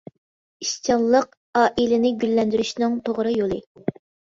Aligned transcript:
ئىشچانلىق: 0.65 1.27
ئائىلىنى 1.61 2.13
گۈللەندۈرۈشنىڭ 2.25 2.99
توغرا 3.07 3.37
يولى. 3.39 3.63